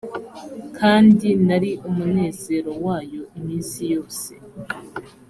[0.77, 4.31] kandi nari umunezero wayo iminsi yose